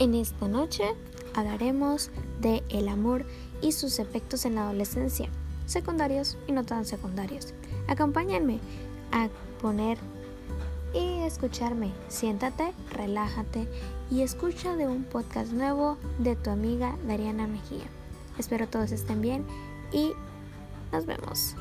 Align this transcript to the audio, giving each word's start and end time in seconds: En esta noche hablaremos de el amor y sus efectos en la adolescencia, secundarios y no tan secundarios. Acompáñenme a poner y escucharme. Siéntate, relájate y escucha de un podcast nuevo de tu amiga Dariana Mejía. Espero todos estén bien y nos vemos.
En 0.00 0.14
esta 0.14 0.48
noche 0.48 0.84
hablaremos 1.34 2.10
de 2.40 2.64
el 2.70 2.88
amor 2.88 3.26
y 3.60 3.72
sus 3.72 3.98
efectos 3.98 4.46
en 4.46 4.54
la 4.54 4.62
adolescencia, 4.62 5.28
secundarios 5.66 6.38
y 6.46 6.52
no 6.52 6.64
tan 6.64 6.86
secundarios. 6.86 7.52
Acompáñenme 7.86 8.60
a 9.12 9.28
poner 9.60 9.98
y 10.94 11.18
escucharme. 11.18 11.92
Siéntate, 12.08 12.72
relájate 12.90 13.68
y 14.10 14.22
escucha 14.22 14.74
de 14.74 14.88
un 14.88 15.04
podcast 15.04 15.52
nuevo 15.52 15.98
de 16.18 16.34
tu 16.34 16.48
amiga 16.48 16.96
Dariana 17.06 17.46
Mejía. 17.46 17.84
Espero 18.38 18.66
todos 18.66 18.92
estén 18.92 19.20
bien 19.20 19.44
y 19.92 20.12
nos 20.92 21.04
vemos. 21.04 21.56